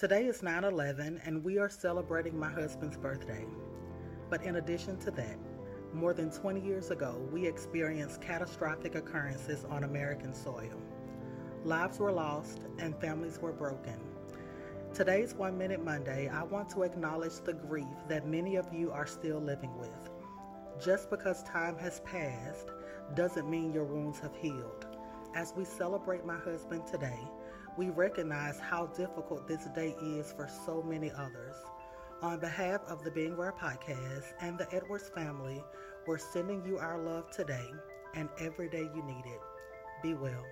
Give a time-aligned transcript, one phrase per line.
[0.00, 3.44] Today is 9 11, and we are celebrating my husband's birthday.
[4.30, 5.36] But in addition to that,
[5.92, 10.80] more than 20 years ago, we experienced catastrophic occurrences on American soil.
[11.64, 14.00] Lives were lost and families were broken.
[14.94, 19.06] Today's One Minute Monday, I want to acknowledge the grief that many of you are
[19.06, 20.08] still living with.
[20.82, 22.70] Just because time has passed
[23.14, 24.89] doesn't mean your wounds have healed.
[25.34, 27.20] As we celebrate my husband today,
[27.76, 31.54] we recognize how difficult this day is for so many others.
[32.20, 35.62] On behalf of the Being Rare podcast and the Edwards family,
[36.06, 37.68] we're sending you our love today
[38.16, 39.40] and every day you need it.
[40.02, 40.44] Be well.